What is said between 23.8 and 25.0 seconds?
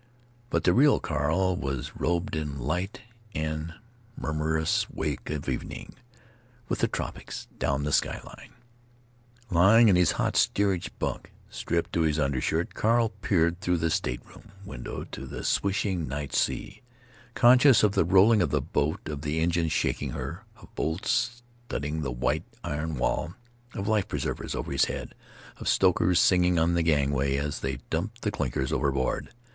life preservers over his